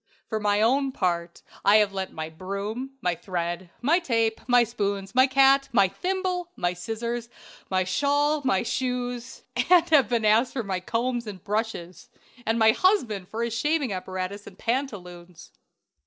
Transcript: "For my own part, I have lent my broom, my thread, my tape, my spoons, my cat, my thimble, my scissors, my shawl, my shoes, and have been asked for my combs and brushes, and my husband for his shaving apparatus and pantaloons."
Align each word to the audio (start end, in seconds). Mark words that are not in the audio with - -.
"For 0.25 0.39
my 0.39 0.61
own 0.63 0.91
part, 0.91 1.43
I 1.63 1.75
have 1.75 1.93
lent 1.93 2.11
my 2.11 2.27
broom, 2.27 2.97
my 3.01 3.13
thread, 3.13 3.69
my 3.83 3.99
tape, 3.99 4.41
my 4.47 4.63
spoons, 4.63 5.13
my 5.13 5.27
cat, 5.27 5.69
my 5.71 5.89
thimble, 5.89 6.49
my 6.55 6.73
scissors, 6.73 7.29
my 7.69 7.83
shawl, 7.83 8.41
my 8.43 8.63
shoes, 8.63 9.43
and 9.69 9.87
have 9.91 10.09
been 10.09 10.25
asked 10.25 10.53
for 10.53 10.63
my 10.63 10.79
combs 10.79 11.27
and 11.27 11.43
brushes, 11.43 12.09
and 12.47 12.57
my 12.57 12.71
husband 12.71 13.27
for 13.27 13.43
his 13.43 13.53
shaving 13.53 13.93
apparatus 13.93 14.47
and 14.47 14.57
pantaloons." 14.57 15.51